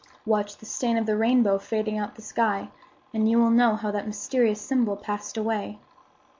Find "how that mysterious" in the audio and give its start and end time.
3.75-4.59